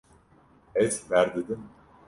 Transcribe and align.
Ez 0.75 1.09
berdidim. 1.09 1.69